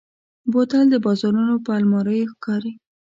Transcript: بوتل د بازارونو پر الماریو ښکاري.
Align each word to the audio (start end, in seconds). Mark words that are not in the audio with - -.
بوتل 0.51 0.85
د 0.91 0.95
بازارونو 1.05 1.55
پر 1.65 1.73
الماریو 1.79 2.31
ښکاري. 2.33 2.73